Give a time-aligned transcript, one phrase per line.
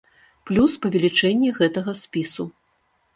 [0.49, 2.47] Плюс павелічэнне гэтага спісу.